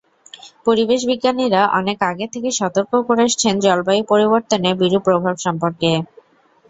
[0.65, 5.91] পরিবেশবিজ্ঞানীরা অনেক আগে থেকে সতর্ক করে আসছেন জলবায়ু পরিবর্তনের বিরূপ প্রভাব সম্পর্কে।